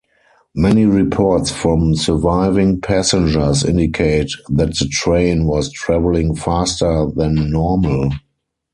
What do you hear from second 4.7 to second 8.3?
the train was travelling faster than normal.